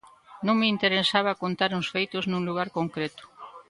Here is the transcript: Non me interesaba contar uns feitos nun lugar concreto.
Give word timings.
Non 0.45 0.55
me 0.59 0.71
interesaba 0.75 1.39
contar 1.43 1.71
uns 1.77 1.87
feitos 1.93 2.23
nun 2.31 2.43
lugar 2.49 2.67
concreto. 2.77 3.23